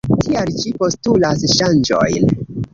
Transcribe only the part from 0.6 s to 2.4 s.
ĝi postulas ŝanĝojn.